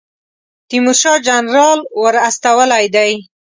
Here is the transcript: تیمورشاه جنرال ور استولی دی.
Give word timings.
تیمورشاه 0.69 1.17
جنرال 1.27 1.79
ور 2.01 2.15
استولی 2.27 2.85
دی. 2.95 3.11